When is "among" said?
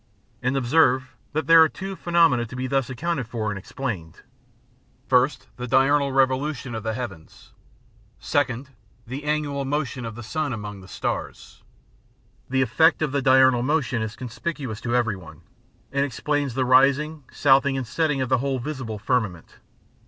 10.53-10.81